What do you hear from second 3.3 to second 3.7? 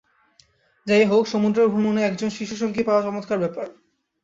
ব্যাপার।